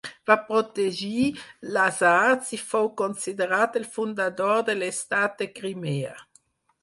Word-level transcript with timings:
Va 0.29 0.35
protegir 0.45 1.25
les 1.75 1.99
arts 2.11 2.49
i 2.57 2.59
fou 2.71 2.89
considerat 3.03 3.77
el 3.81 3.87
fundador 3.97 4.63
de 4.71 4.77
l'estat 4.79 5.37
de 5.43 5.49
Crimea. 5.61 6.17